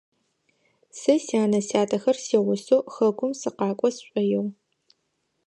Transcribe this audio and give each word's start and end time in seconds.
Сэ 0.99 1.13
сянэ-сятэхэр 1.25 2.17
сигъусэу 2.25 2.81
хэкум 2.93 3.31
сыкъакӏо 3.39 3.89
сшӏоигъу. 3.95 4.47